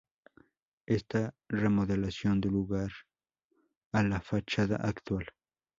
Esta 0.87 1.35
remodelación 1.47 2.41
dio 2.41 2.49
lugar 2.49 2.89
a 3.93 4.01
la 4.01 4.19
fachada 4.19 4.77
actual. 4.77 5.27